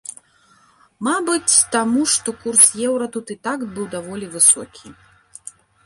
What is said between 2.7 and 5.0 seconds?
еўра тут і так быў даволі высокі.